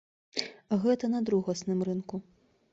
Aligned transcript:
Гэта 0.85 1.05
на 1.13 1.19
другасным 1.29 1.87
рынку. 1.91 2.15